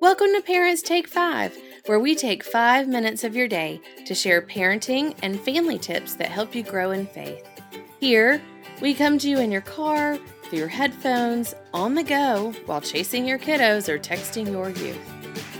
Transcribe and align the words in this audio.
Welcome 0.00 0.28
to 0.36 0.42
Parents 0.42 0.80
Take 0.80 1.08
Five, 1.08 1.58
where 1.86 1.98
we 1.98 2.14
take 2.14 2.44
five 2.44 2.86
minutes 2.86 3.24
of 3.24 3.34
your 3.34 3.48
day 3.48 3.80
to 4.06 4.14
share 4.14 4.40
parenting 4.40 5.16
and 5.24 5.40
family 5.40 5.76
tips 5.76 6.14
that 6.14 6.28
help 6.28 6.54
you 6.54 6.62
grow 6.62 6.92
in 6.92 7.04
faith. 7.08 7.44
Here, 7.98 8.40
we 8.80 8.94
come 8.94 9.18
to 9.18 9.28
you 9.28 9.40
in 9.40 9.50
your 9.50 9.62
car, 9.62 10.16
through 10.44 10.60
your 10.60 10.68
headphones, 10.68 11.52
on 11.74 11.96
the 11.96 12.04
go, 12.04 12.52
while 12.66 12.80
chasing 12.80 13.26
your 13.26 13.40
kiddos 13.40 13.88
or 13.88 13.98
texting 13.98 14.46
your 14.46 14.70
youth. 14.70 15.04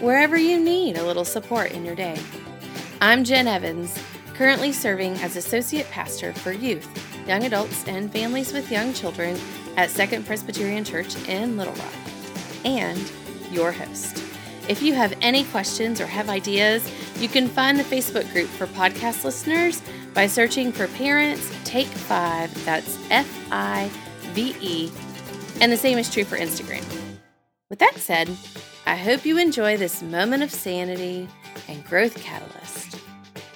Wherever 0.01 0.37
you 0.37 0.61
need 0.61 0.99
a 0.99 1.05
little 1.05 1.25
support 1.25 1.73
in 1.73 1.85
your 1.85 1.97
day. 1.97 2.17
I'm 3.01 3.25
Jen 3.25 3.49
Evans, 3.49 4.01
currently 4.35 4.71
serving 4.71 5.15
as 5.15 5.35
Associate 5.35 5.91
Pastor 5.91 6.33
for 6.33 6.53
Youth, 6.53 6.89
Young 7.27 7.43
Adults, 7.43 7.85
and 7.89 8.13
Families 8.13 8.53
with 8.53 8.71
Young 8.71 8.95
Children 8.95 9.37
at 9.77 9.91
Second 9.91 10.27
Presbyterian 10.27 10.85
Church 10.85 11.17
in 11.27 11.57
Little 11.57 11.75
Rock, 11.75 11.95
and 12.65 13.11
your 13.51 13.73
host. 13.73 14.28
If 14.69 14.83
you 14.83 14.93
have 14.93 15.15
any 15.23 15.45
questions 15.45 15.99
or 15.99 16.07
have 16.07 16.29
ideas, 16.29 16.89
you 17.19 17.29
can 17.29 17.49
find 17.49 17.79
the 17.79 17.85
Facebook 17.85 18.31
group 18.33 18.49
for 18.49 18.67
podcast 18.67 19.25
listeners 19.25 19.81
by 20.13 20.27
searching 20.27 20.73
for 20.73 20.89
Parents 20.89 21.51
Take 21.65 21.87
Five. 21.87 22.53
That's 22.67 22.99
F 23.11 23.49
I 23.51 23.91
V 24.35 24.55
E. 24.61 24.93
And 25.63 25.73
the 25.73 25.77
same 25.77 25.97
is 25.97 26.13
true 26.13 26.25
for 26.25 26.37
Instagram. 26.37 26.85
With 27.71 27.79
that 27.79 27.97
said, 27.97 28.29
I 28.87 28.97
hope 28.97 29.25
you 29.25 29.39
enjoy 29.39 29.79
this 29.79 30.03
moment 30.03 30.43
of 30.43 30.51
sanity 30.51 31.29
and 31.67 31.85
growth 31.87 32.23
catalyst. 32.23 33.01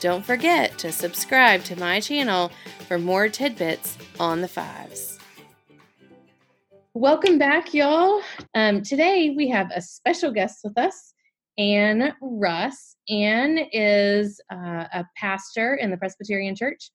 Don't 0.01 0.25
forget 0.25 0.79
to 0.79 0.93
subscribe 0.93 1.63
to 1.65 1.79
my 1.79 2.01
channel 2.01 2.51
for 2.89 2.99
more 2.99 3.29
tidbits 3.29 3.99
on 4.19 4.41
the 4.41 4.49
fives. 4.49 5.12
Welcome 6.95 7.39
back, 7.39 7.73
y'all. 7.73 8.21
Um, 8.55 8.83
today 8.83 9.33
we 9.35 9.49
have 9.49 9.71
a 9.75 9.81
special 9.81 10.31
guest 10.31 10.59
with 10.63 10.77
us, 10.77 11.15
Anne 11.57 12.15
Russ. 12.21 12.97
Anne 13.09 13.67
is 13.73 14.39
uh, 14.53 14.85
a 14.93 15.07
pastor 15.17 15.77
in 15.77 15.91
the 15.91 15.97
Presbyterian 15.97 16.55
Church. 16.55 16.91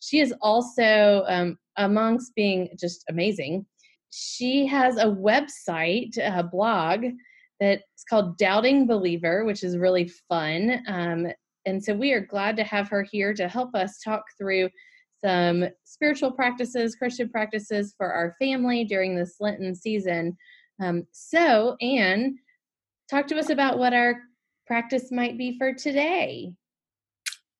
She 0.00 0.20
is 0.20 0.32
also, 0.40 1.24
um, 1.28 1.58
amongst 1.76 2.34
being 2.34 2.70
just 2.80 3.04
amazing, 3.10 3.66
she 4.08 4.64
has 4.68 4.96
a 4.96 5.04
website, 5.04 6.16
a 6.16 6.42
blog 6.42 7.04
that's 7.60 8.04
called 8.08 8.38
Doubting 8.38 8.86
Believer, 8.86 9.44
which 9.44 9.64
is 9.64 9.76
really 9.76 10.10
fun. 10.30 10.82
Um, 10.88 11.26
and 11.66 11.84
so 11.84 11.94
we 11.94 12.12
are 12.14 12.24
glad 12.24 12.56
to 12.56 12.64
have 12.64 12.88
her 12.88 13.02
here 13.02 13.34
to 13.34 13.48
help 13.48 13.74
us 13.74 14.00
talk 14.02 14.22
through 14.38 14.70
some 15.24 15.64
spiritual 15.84 16.32
practices, 16.32 16.96
Christian 16.96 17.28
practices 17.28 17.94
for 17.96 18.12
our 18.12 18.34
family 18.38 18.84
during 18.84 19.16
this 19.16 19.36
Lenten 19.40 19.74
season. 19.74 20.36
Um, 20.80 21.06
so, 21.12 21.76
Anne, 21.80 22.38
talk 23.10 23.26
to 23.28 23.38
us 23.38 23.50
about 23.50 23.78
what 23.78 23.92
our 23.92 24.16
practice 24.66 25.12
might 25.12 25.38
be 25.38 25.58
for 25.58 25.72
today. 25.72 26.52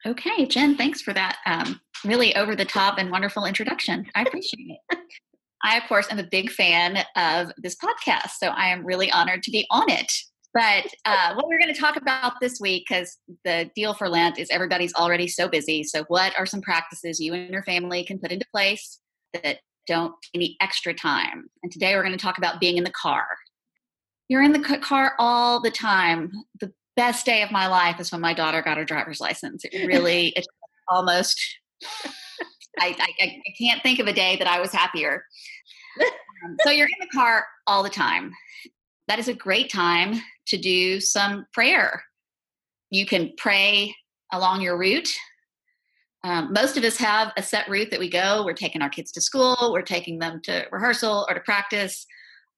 Okay, 0.05 0.47
Jen, 0.47 0.77
thanks 0.77 1.01
for 1.01 1.13
that 1.13 1.39
um, 1.47 1.81
really 2.05 2.35
over 2.35 2.57
the 2.57 2.65
top 2.65 2.99
and 2.99 3.11
wonderful 3.11 3.45
introduction. 3.45 4.07
I 4.15 4.23
appreciate 4.23 4.79
it. 4.91 4.99
I, 5.65 5.79
of 5.79 5.85
course, 5.85 6.09
am 6.11 6.19
a 6.19 6.25
big 6.25 6.51
fan 6.51 6.99
of 7.15 7.53
this 7.57 7.77
podcast, 7.77 8.31
so 8.41 8.49
I 8.49 8.67
am 8.67 8.85
really 8.85 9.13
honored 9.13 9.45
to 9.45 9.53
be 9.53 9.65
on 9.71 9.89
it. 9.89 10.13
But 10.55 10.87
uh, 11.07 11.35
what 11.35 11.49
we're 11.49 11.59
going 11.59 11.73
to 11.73 11.81
talk 11.81 11.97
about 11.97 12.35
this 12.41 12.61
week, 12.61 12.85
because 12.87 13.17
the 13.45 13.71
deal 13.75 13.95
for 13.95 14.09
Lent 14.09 14.39
is 14.39 14.51
everybody's 14.51 14.95
already 14.95 15.27
so 15.27 15.49
busy. 15.49 15.83
So, 15.83 16.05
what 16.09 16.39
are 16.39 16.45
some 16.45 16.61
practices 16.61 17.21
you 17.21 17.33
and 17.33 17.51
your 17.51 17.63
family 17.63 18.05
can 18.05 18.19
put 18.19 18.33
into 18.33 18.47
place 18.53 18.99
that 19.33 19.59
don't 19.87 20.15
any 20.35 20.57
extra 20.61 20.93
time? 20.93 21.49
And 21.63 21.73
today 21.73 21.95
we're 21.95 22.03
going 22.03 22.17
to 22.17 22.23
talk 22.23 22.37
about 22.37 22.61
being 22.61 22.77
in 22.77 22.85
the 22.85 22.93
car. 22.93 23.27
You're 24.29 24.43
in 24.43 24.53
the 24.53 24.79
car 24.83 25.15
all 25.19 25.61
the 25.61 25.71
time. 25.71 26.31
The 26.61 26.73
best 26.97 27.25
day 27.25 27.43
of 27.43 27.51
my 27.51 27.67
life 27.67 27.99
is 27.99 28.13
when 28.13 28.21
my 28.21 28.35
daughter 28.35 28.61
got 28.61 28.77
her 28.77 28.85
driver's 28.85 29.21
license. 29.21 29.65
It 29.65 29.87
really, 29.87 30.29
it's 30.37 30.49
almost, 30.89 31.41
I, 32.79 32.95
I, 33.01 33.09
I 33.21 33.55
can't 33.59 33.83
think 33.83 34.01
of 34.01 34.07
a 34.07 34.13
day 34.13 34.37
that 34.37 34.47
I 34.47 34.61
was 34.61 34.73
happier. 34.73 35.25
Um, 36.45 36.57
so, 36.65 36.71
you're 36.71 36.89
in 36.89 37.07
the 37.07 37.17
car 37.17 37.47
all 37.69 37.85
the 37.85 37.89
time 37.89 38.33
that 39.13 39.19
is 39.19 39.29
a 39.29 39.35
great 39.35 39.71
time 39.71 40.23
to 40.47 40.57
do 40.57 40.99
some 40.99 41.45
prayer. 41.53 42.03
You 42.91 43.05
can 43.05 43.35
pray 43.37 43.95
along 44.33 44.63
your 44.63 44.79
route. 44.79 45.11
Um, 46.25 46.51
most 46.51 46.79
of 46.79 46.85
us 46.85 46.97
have 46.97 47.31
a 47.37 47.43
set 47.43 47.69
route 47.69 47.91
that 47.91 48.01
we 48.01 48.09
go. 48.09 48.43
We're 48.43 48.55
taking 48.55 48.81
our 48.81 48.89
kids 48.89 49.13
to 49.13 49.21
school, 49.21 49.71
we're 49.71 49.83
taking 49.83 50.19
them 50.19 50.41
to 50.45 50.65
rehearsal 50.73 51.27
or 51.29 51.35
to 51.35 51.41
practice 51.41 52.07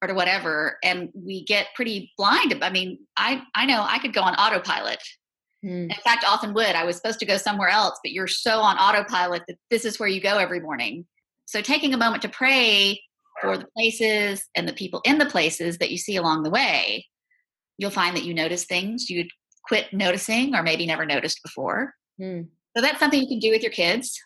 or 0.00 0.06
to 0.06 0.14
whatever, 0.14 0.78
and 0.84 1.09
we 1.12 1.44
get 1.44 1.75
pretty 1.75 2.12
blind. 2.16 2.56
I 2.62 2.70
mean, 2.70 3.00
I 3.16 3.43
I 3.56 3.66
know 3.66 3.84
I 3.88 3.98
could 3.98 4.12
go 4.12 4.22
on 4.22 4.37
autopilot. 4.37 5.03
Mm. 5.64 5.91
In 5.91 6.03
fact, 6.04 6.25
often 6.25 6.54
would. 6.54 6.76
I 6.76 6.84
was 6.84 6.94
supposed 6.94 7.19
to 7.19 7.26
go 7.26 7.37
somewhere 7.37 7.69
else, 7.69 7.98
but 8.04 8.12
you're 8.12 8.28
so 8.28 8.60
on 8.60 8.76
autopilot 8.76 9.43
that 9.48 9.56
this 9.72 9.84
is 9.84 9.98
where 9.98 10.09
you 10.09 10.20
go 10.20 10.38
every 10.38 10.60
morning. 10.60 11.04
So 11.47 11.60
taking 11.60 11.94
a 11.94 11.98
moment 11.98 12.22
to 12.22 12.28
pray 12.28 13.00
for 13.44 13.59
the 13.59 13.66
places 13.77 14.49
and 14.55 14.69
the 14.69 14.72
people 14.72 15.00
in 15.05 15.19
the 15.19 15.27
places 15.27 15.78
that 15.78 15.91
you 15.91 15.99
see 15.99 16.16
along 16.16 16.43
the 16.43 16.50
way, 16.50 17.06
you'll 17.78 17.91
find 17.91 18.16
that 18.16 18.25
you 18.25 18.34
notice 18.34 18.65
things 18.65 19.10
you'd 19.10 19.31
quit 19.66 19.93
noticing 19.93 20.55
or 20.55 20.62
maybe 20.62 20.87
never 20.87 21.06
noticed 21.06 21.41
before. 21.43 21.94
Mm. 22.21 22.49
So 22.77 22.82
that's 22.82 22.99
something 22.99 23.21
you 23.21 23.28
can 23.28 23.38
do 23.38 23.50
with 23.50 23.62
your 23.62 23.72
kids. 23.72 24.19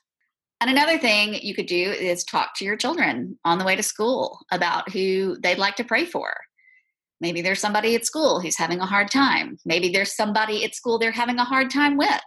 And 0.60 0.70
another 0.70 0.98
thing 0.98 1.34
you 1.34 1.54
could 1.54 1.66
do 1.66 1.92
is 1.92 2.24
talk 2.24 2.54
to 2.56 2.64
your 2.64 2.76
children 2.76 3.38
on 3.44 3.58
the 3.58 3.64
way 3.64 3.76
to 3.76 3.82
school 3.82 4.40
about 4.50 4.90
who 4.90 5.36
they'd 5.42 5.58
like 5.58 5.76
to 5.76 5.84
pray 5.84 6.04
for. 6.04 6.34
Maybe 7.20 7.42
there's 7.42 7.60
somebody 7.60 7.94
at 7.94 8.06
school 8.06 8.40
who's 8.40 8.56
having 8.56 8.80
a 8.80 8.86
hard 8.86 9.10
time. 9.10 9.58
Maybe 9.64 9.88
there's 9.88 10.14
somebody 10.14 10.64
at 10.64 10.74
school 10.74 10.98
they're 10.98 11.12
having 11.12 11.38
a 11.38 11.44
hard 11.44 11.70
time 11.70 11.96
with. 11.96 12.20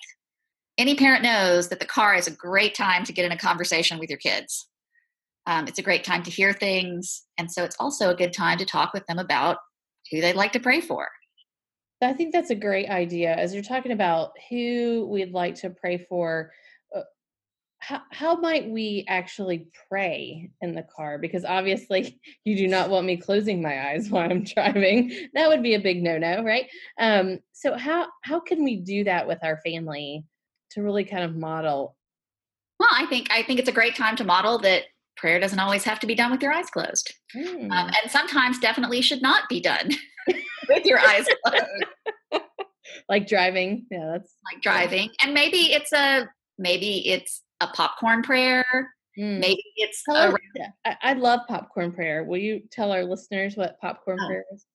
Any 0.78 0.96
parent 0.96 1.24
knows 1.24 1.70
that 1.70 1.80
the 1.80 1.86
car 1.86 2.16
is 2.16 2.28
a 2.28 2.32
great 2.32 2.74
time 2.74 3.04
to 3.06 3.14
get 3.14 3.26
in 3.26 3.32
a 3.32 3.38
conversation 3.38 4.00
with 4.00 4.10
your 4.10 4.20
kids. 4.20 4.68
Um, 5.48 5.68
it's 5.68 5.80
a 5.80 5.84
great 5.84 6.04
time 6.04 6.24
to 6.24 6.32
hear 6.32 6.54
things. 6.54 7.24
And 7.38 7.52
so 7.52 7.64
it's 7.64 7.76
also 7.80 8.10
a 8.10 8.16
good 8.16 8.34
time 8.34 8.58
to 8.60 8.66
talk 8.66 8.94
with 8.94 9.06
them 9.08 9.20
about 9.20 9.58
who 10.12 10.22
they'd 10.22 10.36
like 10.36 10.52
to 10.54 10.60
pray 10.60 10.82
for. 10.82 11.08
I 12.02 12.14
think 12.14 12.34
that's 12.34 12.50
a 12.50 12.56
great 12.56 12.90
idea. 12.90 13.34
As 13.34 13.54
you're 13.54 13.64
talking 13.64 13.92
about 13.92 14.32
who 14.50 15.08
we'd 15.10 15.34
like 15.34 15.56
to 15.56 15.70
pray 15.70 16.06
for, 16.10 16.52
uh, 16.96 17.02
how, 17.80 18.02
how 18.12 18.36
might 18.36 18.70
we 18.70 19.06
actually 19.08 19.68
pray 19.88 20.50
in 20.62 20.74
the 20.74 20.84
car? 20.96 21.20
Because 21.20 21.46
obviously, 21.46 22.20
you 22.44 22.58
do 22.58 22.68
not 22.68 22.90
want 22.90 23.06
me 23.06 23.18
closing 23.18 23.62
my 23.62 23.92
eyes 23.92 24.10
while 24.10 24.30
I'm 24.30 24.44
driving. 24.44 25.12
That 25.34 25.48
would 25.48 25.62
be 25.62 25.76
a 25.76 25.80
big 25.80 26.02
no-no, 26.02 26.44
right? 26.44 26.68
Um, 27.00 27.40
so 27.52 27.78
how 27.78 28.08
how 28.24 28.40
can 28.40 28.64
we 28.64 28.78
do 28.78 29.04
that 29.04 29.28
with 29.28 29.40
our 29.44 29.60
family 29.64 30.26
to 30.72 30.82
really 30.82 31.06
kind 31.06 31.24
of 31.24 31.36
model? 31.36 31.96
Well, 32.80 32.90
I 32.92 33.06
think 33.06 33.28
I 33.32 33.44
think 33.44 33.60
it's 33.60 33.70
a 33.70 33.74
great 33.74 33.96
time 33.96 34.16
to 34.16 34.24
model 34.24 34.58
that 34.60 34.86
prayer 35.22 35.40
doesn't 35.40 35.60
always 35.60 35.84
have 35.84 36.00
to 36.02 36.08
be 36.08 36.16
done 36.16 36.32
with 36.32 36.42
your 36.42 36.52
eyes 36.52 36.70
closed. 36.70 37.14
Mm. 37.36 37.72
Um, 37.72 37.88
hmm. 37.88 37.94
and 38.02 38.12
sometimes 38.12 38.60
definitely 38.60 39.02
should 39.02 39.22
not 39.22 39.48
be 39.48 39.62
done 39.62 39.92
with 40.70 40.86
your 40.86 41.00
eyes 41.00 41.26
closed. 41.46 42.44
like 43.08 43.28
driving. 43.28 43.86
Yeah, 43.90 44.10
that's 44.12 44.36
like 44.52 44.62
driving. 44.62 45.10
And 45.24 45.34
maybe 45.34 45.74
it's 45.74 45.94
a 45.94 46.28
maybe 46.58 47.08
it's 47.08 47.42
a 47.62 47.68
popcorn 47.68 48.24
prayer. 48.24 48.66
Mm. 49.18 49.40
Maybe 49.40 49.64
it's 49.76 50.04
I 50.10 51.14
love 51.14 51.42
popcorn 51.48 51.92
prayer. 51.92 52.24
Will 52.24 52.38
you 52.38 52.62
tell 52.72 52.92
our 52.92 53.04
listeners 53.04 53.56
what 53.56 53.80
popcorn 53.80 54.18
oh. 54.22 54.28
prayer 54.28 54.46
is? 54.54 54.66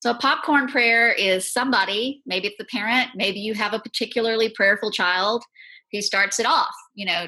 So, 0.00 0.14
popcorn 0.14 0.68
prayer 0.68 1.10
is 1.10 1.52
somebody, 1.52 2.22
maybe 2.26 2.48
it's 2.48 2.58
the 2.58 2.66
parent, 2.66 3.10
maybe 3.14 3.40
you 3.40 3.54
have 3.54 3.72
a 3.72 3.78
particularly 3.78 4.50
prayerful 4.50 4.90
child 4.90 5.42
who 5.90 6.02
starts 6.02 6.38
it 6.38 6.46
off. 6.46 6.74
You 6.94 7.06
know, 7.06 7.26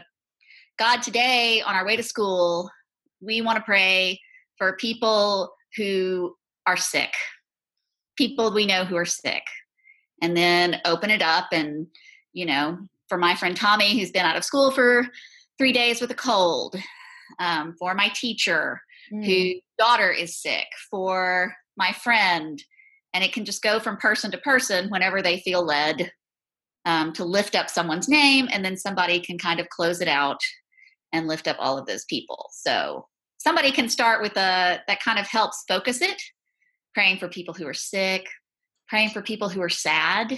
God, 0.79 1.03
today 1.03 1.61
on 1.61 1.75
our 1.75 1.85
way 1.85 1.97
to 1.97 2.05
school, 2.05 2.71
we 3.21 3.41
want 3.41 3.57
to 3.57 3.65
pray 3.65 4.21
for 4.59 4.77
people 4.77 5.53
who 5.77 6.37
are 6.67 6.77
sick, 6.77 7.13
people 8.17 8.55
we 8.55 8.65
know 8.65 8.85
who 8.85 8.95
are 8.95 9.05
sick, 9.05 9.43
and 10.23 10.37
then 10.37 10.81
open 10.85 11.11
it 11.11 11.21
up. 11.21 11.47
And, 11.51 11.89
you 12.33 12.47
know, 12.47 12.79
for 13.09 13.19
my 13.19 13.35
friend 13.35 13.57
Tommy, 13.57 13.99
who's 13.99 14.13
been 14.13 14.25
out 14.25 14.37
of 14.37 14.45
school 14.45 14.71
for 14.71 15.05
three 15.59 15.73
days 15.73 16.01
with 16.01 16.13
a 16.13 16.15
cold, 16.15 16.77
um, 17.41 17.75
for 17.77 17.93
my 17.95 18.09
teacher 18.15 18.81
mm. 19.13 19.25
whose 19.25 19.61
daughter 19.79 20.13
is 20.13 20.41
sick, 20.41 20.67
for 20.89 21.57
my 21.77 21.91
friend. 21.91 22.63
And 23.15 23.25
it 23.25 23.33
can 23.33 23.45
just 23.45 23.63
go 23.63 23.81
from 23.81 23.97
person 23.97 24.31
to 24.31 24.39
person 24.39 24.91
whenever 24.91 25.23
they 25.23 25.41
feel 25.41 25.65
led 25.65 26.13
um, 26.85 27.13
to 27.15 27.25
lift 27.25 27.57
up 27.57 27.69
someone's 27.69 28.09
name, 28.09 28.49
and 28.53 28.65
then 28.65 28.77
somebody 28.77 29.19
can 29.19 29.39
kind 29.39 29.59
of 29.59 29.69
close 29.71 30.01
it 30.01 30.09
out 30.09 30.41
and 31.13 31.27
lift 31.27 31.49
up 31.49 31.57
all 31.59 31.79
of 31.79 31.87
those 31.87 32.05
people. 32.07 32.49
So 32.53 33.07
somebody 33.39 33.71
can 33.71 33.89
start 33.89 34.23
with 34.23 34.37
a 34.37 34.83
that 34.87 35.03
kind 35.03 35.19
of 35.19 35.27
helps 35.27 35.65
focus 35.69 36.01
it, 36.01 36.21
praying 36.95 37.19
for 37.19 37.29
people 37.29 37.55
who 37.55 37.67
are 37.67 37.75
sick, 37.75 38.27
praying 38.89 39.11
for 39.11 39.23
people 39.23 39.49
who 39.49 39.61
are 39.63 39.69
sad. 39.69 40.33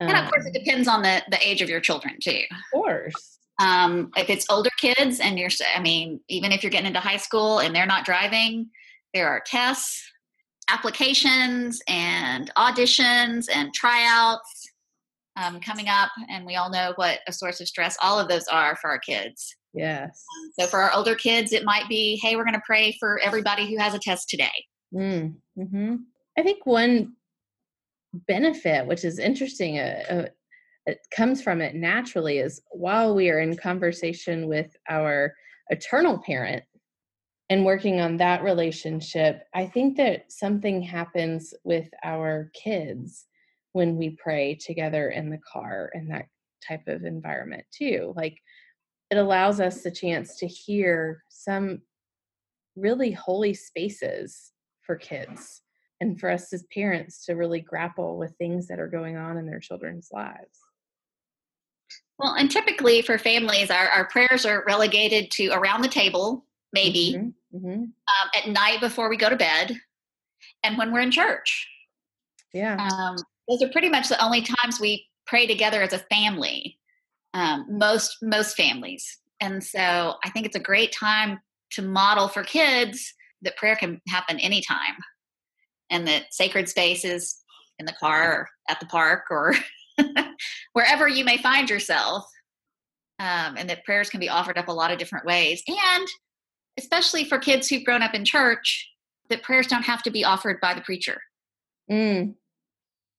Um, 0.00 0.08
and 0.08 0.16
of 0.16 0.30
course, 0.30 0.46
it 0.46 0.56
um. 0.56 0.64
depends 0.64 0.88
on 0.88 1.02
the 1.02 1.22
the 1.30 1.38
age 1.46 1.62
of 1.62 1.68
your 1.68 1.80
children 1.80 2.16
too. 2.22 2.42
Of 2.50 2.58
course. 2.72 3.38
Um, 3.60 4.10
if 4.16 4.30
it's 4.30 4.46
older 4.48 4.70
kids 4.80 5.20
and 5.20 5.38
you're, 5.38 5.50
I 5.76 5.80
mean, 5.80 6.20
even 6.28 6.52
if 6.52 6.62
you're 6.62 6.70
getting 6.70 6.86
into 6.86 7.00
high 7.00 7.18
school 7.18 7.58
and 7.58 7.74
they're 7.74 7.86
not 7.86 8.04
driving, 8.04 8.70
there 9.12 9.28
are 9.28 9.42
tests. 9.44 10.02
applications 10.70 11.82
and 11.88 12.54
auditions 12.54 13.48
and 13.52 13.74
tryouts 13.74 14.70
um, 15.34 15.58
coming 15.60 15.88
up, 15.88 16.10
and 16.28 16.46
we 16.46 16.54
all 16.54 16.70
know 16.70 16.92
what 16.94 17.18
a 17.26 17.32
source 17.32 17.60
of 17.60 17.66
stress 17.66 17.96
all 18.04 18.20
of 18.20 18.28
those 18.28 18.46
are 18.46 18.76
for 18.76 18.88
our 18.88 18.98
kids. 19.00 19.56
Yes. 19.72 20.24
Um, 20.36 20.50
so 20.58 20.66
for 20.66 20.80
our 20.80 20.92
older 20.92 21.14
kids, 21.14 21.52
it 21.52 21.64
might 21.64 21.88
be, 21.88 22.18
hey, 22.22 22.36
we're 22.36 22.44
going 22.44 22.54
to 22.54 22.62
pray 22.66 22.96
for 22.98 23.20
everybody 23.20 23.70
who 23.70 23.78
has 23.78 23.94
a 23.94 23.98
test 23.98 24.28
today. 24.28 24.50
Mm, 24.94 25.34
hmm 25.56 25.96
I 26.38 26.42
think 26.42 26.64
one 26.64 27.14
benefit, 28.12 28.86
which 28.86 29.04
is 29.04 29.18
interesting, 29.18 29.78
uh, 29.78 30.02
uh, 30.10 30.28
it 30.86 30.98
comes 31.14 31.42
from 31.42 31.60
it 31.60 31.74
naturally, 31.74 32.38
is 32.38 32.60
while 32.70 33.14
we 33.14 33.30
are 33.30 33.40
in 33.40 33.56
conversation 33.56 34.48
with 34.48 34.74
our 34.88 35.34
eternal 35.68 36.18
parent 36.18 36.64
and 37.50 37.64
working 37.64 38.00
on 38.00 38.16
that 38.16 38.42
relationship, 38.42 39.42
I 39.54 39.66
think 39.66 39.96
that 39.96 40.32
something 40.32 40.82
happens 40.82 41.52
with 41.64 41.88
our 42.02 42.50
kids 42.54 43.26
when 43.72 43.96
we 43.96 44.16
pray 44.22 44.54
together 44.54 45.10
in 45.10 45.30
the 45.30 45.40
car 45.52 45.90
in 45.94 46.08
that 46.08 46.26
type 46.66 46.86
of 46.86 47.04
environment 47.04 47.64
too. 47.72 48.12
Like 48.16 48.36
it 49.10 49.16
allows 49.16 49.60
us 49.60 49.82
the 49.82 49.90
chance 49.90 50.36
to 50.36 50.46
hear 50.46 51.24
some 51.28 51.82
really 52.76 53.12
holy 53.12 53.54
spaces 53.54 54.52
for 54.82 54.96
kids 54.96 55.62
and 56.00 56.18
for 56.18 56.30
us 56.30 56.52
as 56.52 56.64
parents 56.72 57.24
to 57.26 57.34
really 57.34 57.60
grapple 57.60 58.16
with 58.16 58.34
things 58.36 58.66
that 58.68 58.80
are 58.80 58.88
going 58.88 59.16
on 59.16 59.36
in 59.36 59.46
their 59.46 59.60
children's 59.60 60.08
lives. 60.12 60.58
Well, 62.18 62.34
and 62.34 62.50
typically 62.50 63.02
for 63.02 63.18
families, 63.18 63.70
our, 63.70 63.88
our 63.88 64.06
prayers 64.06 64.44
are 64.44 64.64
relegated 64.66 65.30
to 65.32 65.48
around 65.48 65.82
the 65.82 65.88
table, 65.88 66.44
maybe 66.72 67.16
mm-hmm. 67.16 67.56
Mm-hmm. 67.56 67.82
Um, 67.82 68.30
at 68.36 68.48
night 68.48 68.80
before 68.80 69.08
we 69.08 69.16
go 69.16 69.30
to 69.30 69.36
bed, 69.36 69.76
and 70.62 70.76
when 70.78 70.92
we're 70.92 71.00
in 71.00 71.10
church. 71.10 71.68
Yeah. 72.52 72.76
Um, 72.76 73.16
those 73.48 73.62
are 73.62 73.72
pretty 73.72 73.88
much 73.88 74.08
the 74.08 74.22
only 74.22 74.42
times 74.42 74.80
we 74.80 75.06
pray 75.26 75.46
together 75.46 75.82
as 75.82 75.92
a 75.92 75.98
family. 75.98 76.78
Um, 77.32 77.66
most 77.68 78.16
most 78.22 78.56
families, 78.56 79.18
and 79.40 79.62
so 79.62 80.14
I 80.24 80.30
think 80.30 80.46
it's 80.46 80.56
a 80.56 80.60
great 80.60 80.92
time 80.92 81.38
to 81.72 81.82
model 81.82 82.28
for 82.28 82.42
kids 82.42 83.14
that 83.42 83.56
prayer 83.56 83.76
can 83.76 84.00
happen 84.08 84.38
anytime 84.40 84.96
and 85.90 86.06
that 86.06 86.32
sacred 86.32 86.68
spaces 86.68 87.40
in 87.78 87.86
the 87.86 87.94
car 88.00 88.32
or 88.32 88.48
at 88.68 88.80
the 88.80 88.86
park 88.86 89.24
or 89.30 89.54
wherever 90.72 91.08
you 91.08 91.24
may 91.24 91.38
find 91.38 91.70
yourself 91.70 92.24
um, 93.18 93.56
and 93.56 93.68
that 93.68 93.84
prayers 93.84 94.08
can 94.08 94.20
be 94.20 94.28
offered 94.28 94.56
up 94.56 94.68
a 94.68 94.72
lot 94.72 94.90
of 94.90 94.98
different 94.98 95.26
ways. 95.26 95.62
And 95.68 96.08
especially 96.78 97.24
for 97.24 97.38
kids 97.38 97.68
who've 97.68 97.84
grown 97.84 98.02
up 98.02 98.14
in 98.14 98.24
church 98.24 98.88
that 99.28 99.42
prayers 99.42 99.66
don't 99.66 99.84
have 99.84 100.02
to 100.04 100.10
be 100.10 100.24
offered 100.24 100.60
by 100.60 100.74
the 100.74 100.80
preacher. 100.80 101.20
Mm. 101.90 102.34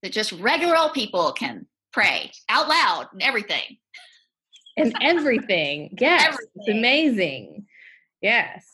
that 0.01 0.13
just 0.13 0.31
regular 0.31 0.77
old 0.77 0.93
people 0.93 1.33
can 1.33 1.67
pray 1.91 2.31
out 2.47 2.69
loud 2.69 3.09
and 3.11 3.21
everything 3.21 3.77
and 4.77 4.93
everything 5.01 5.95
yes 5.99 6.27
everything. 6.27 6.49
it's 6.55 6.69
amazing 6.69 7.65
yes 8.21 8.65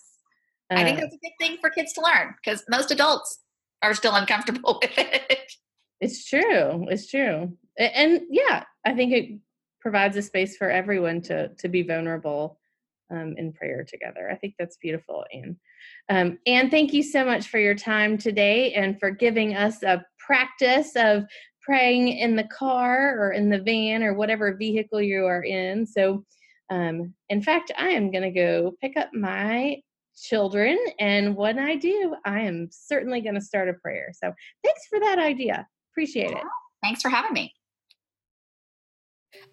uh, 0.72 0.76
i 0.76 0.84
think 0.84 1.00
that's 1.00 1.14
a 1.14 1.20
good 1.20 1.32
thing 1.40 1.58
for 1.60 1.70
kids 1.70 1.94
to 1.94 2.02
learn 2.02 2.36
because 2.44 2.64
most 2.70 2.92
adults 2.92 3.40
are 3.82 3.94
still 3.94 4.16
uncomfortable 4.16 4.80
with 4.82 4.98
it. 4.98 5.52
It's 6.00 6.26
true. 6.26 6.88
It's 6.90 7.10
true. 7.10 7.58
And 7.78 8.22
yeah, 8.30 8.64
I 8.86 8.94
think 8.94 9.14
it 9.14 9.40
provides 9.80 10.18
a 10.18 10.22
space 10.22 10.58
for 10.58 10.70
everyone 10.70 11.22
to 11.24 11.50
to 11.50 11.70
be 11.70 11.84
vulnerable 11.84 12.60
um, 13.12 13.36
in 13.38 13.54
prayer 13.54 13.84
together. 13.84 14.30
I 14.32 14.36
think 14.36 14.56
that's 14.58 14.78
beautiful, 14.78 15.26
Anne. 15.34 15.58
Um, 16.10 16.40
and 16.46 16.70
thank 16.70 16.94
you 16.94 17.04
so 17.04 17.24
much 17.24 17.48
for 17.48 17.60
your 17.60 17.76
time 17.76 18.18
today 18.18 18.74
and 18.74 19.00
for 19.00 19.12
giving 19.12 19.56
us 19.56 19.84
a 19.84 20.04
practice 20.20 20.92
of 20.96 21.24
praying 21.68 22.08
in 22.08 22.38
the 22.38 22.46
car 22.46 23.20
or 23.20 23.34
in 23.34 23.50
the 23.50 23.60
van 23.60 24.02
or 24.02 24.14
whatever 24.14 24.56
vehicle 24.56 25.02
you 25.02 25.26
are 25.26 25.44
in. 25.44 25.86
So, 25.86 26.24
um, 26.70 27.14
in 27.28 27.42
fact, 27.42 27.74
I 27.78 27.90
am 27.90 28.10
going 28.10 28.24
to 28.24 28.32
go 28.32 28.74
pick 28.82 28.96
up 28.96 29.10
my 29.14 29.82
children. 30.16 30.78
And 30.98 31.36
when 31.36 31.60
I 31.60 31.76
do, 31.76 32.16
I 32.24 32.40
am 32.40 32.70
certainly 32.72 33.20
going 33.20 33.36
to 33.36 33.42
start 33.42 33.68
a 33.68 33.74
prayer. 33.74 34.14
So 34.14 34.34
thanks 34.64 34.88
for 34.90 35.00
that 35.02 35.20
idea. 35.20 35.68
Appreciate 35.92 36.32
it. 36.32 36.44
Thanks 36.82 37.02
for 37.02 37.10
having 37.10 37.34
me. 37.34 37.54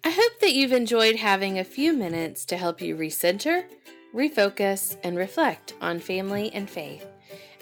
I 0.05 0.11
hope 0.11 0.39
that 0.39 0.53
you've 0.53 0.71
enjoyed 0.71 1.17
having 1.17 1.59
a 1.59 1.65
few 1.65 1.91
minutes 1.91 2.45
to 2.45 2.57
help 2.57 2.79
you 2.79 2.95
recenter, 2.95 3.65
refocus, 4.13 4.97
and 5.03 5.17
reflect 5.17 5.73
on 5.81 5.99
family 5.99 6.49
and 6.53 6.69
faith. 6.69 7.05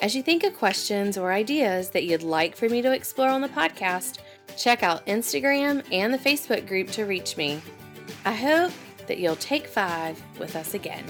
As 0.02 0.16
you 0.16 0.22
think 0.22 0.44
of 0.44 0.58
questions 0.58 1.18
or 1.18 1.32
ideas 1.32 1.90
that 1.92 2.04
you'd 2.04 2.24
like 2.24 2.56
for 2.56 2.68
me 2.68 2.82
to 2.82 2.92
explore 2.92 3.30
on 3.30 3.42
the 3.42 3.48
podcast, 3.48 4.20
check 4.58 4.84
out 4.84 5.06
Instagram 5.06 5.84
and 5.92 6.14
the 6.14 6.18
Facebook 6.18 6.68
group 6.68 6.90
to 6.92 7.06
reach 7.06 7.38
me. 7.38 7.62
I 8.26 8.34
hope 8.34 8.72
that 9.08 9.18
you'll 9.20 9.36
take 9.36 9.68
five 9.68 10.22
with 10.40 10.56
us 10.56 10.74
again. 10.74 11.04